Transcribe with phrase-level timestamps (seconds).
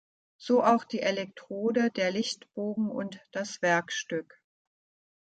[0.39, 4.41] So auch die Elektrode, der Lichtbogen und das Werkstück.